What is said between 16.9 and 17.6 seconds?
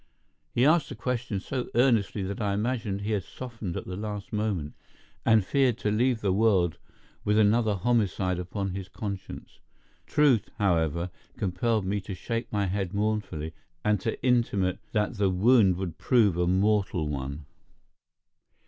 one.